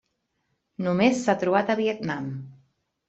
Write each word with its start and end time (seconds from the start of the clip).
Només 0.87 1.21
s'ha 1.25 1.37
trobat 1.43 1.69
a 1.69 1.77
Vietnam. 1.81 2.27